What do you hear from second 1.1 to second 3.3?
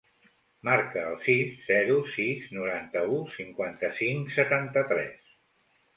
sis, zero, sis, noranta-u,